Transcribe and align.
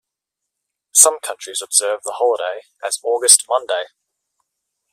Some 0.95 1.19
countries 1.19 1.61
observe 1.61 2.01
the 2.01 2.13
holiday 2.13 2.63
as 2.83 2.99
"August 3.03 3.45
Monday". 3.47 3.83